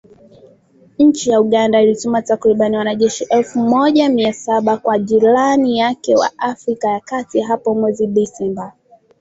[0.99, 6.87] Nchi ya Uganda ilituma takribani wanajeshi elfu moja mia saba kwa jirani yake wa Afrika
[6.89, 8.73] ya kati hapo mwezi Disemba